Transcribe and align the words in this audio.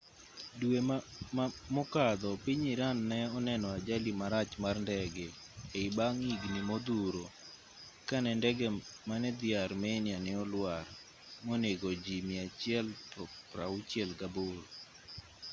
due 0.59 0.79
mokadho 1.75 2.29
piny 2.43 2.61
iran 2.73 2.97
ne 3.11 3.19
oneno 3.37 3.67
ajali 3.77 4.11
marach 4.19 4.53
mar 4.63 4.75
ndege 4.85 5.27
ei 5.79 5.89
bang' 5.97 6.21
higni 6.27 6.61
modhuro 6.69 7.25
ka 8.07 8.17
ne 8.23 8.31
ndege 8.39 8.67
mane 9.07 9.29
dhi 9.39 9.49
armenia 9.65 10.17
ne 10.25 10.31
olwar 10.43 10.85
monego 11.47 11.89
ji 12.03 12.15
168 12.27 14.59